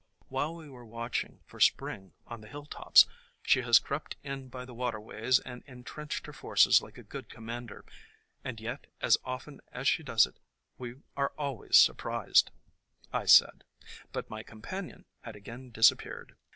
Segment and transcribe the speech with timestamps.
[0.29, 3.05] "While we were watching for Spring on the hill tops,
[3.43, 7.85] she has crept in by the waterways and entrenched her forces like a good commander,
[8.43, 10.39] and yet as often as she does it,
[10.79, 12.49] we are always surprised,"
[13.13, 13.63] I said;
[14.11, 16.35] but my companion had again disappeared.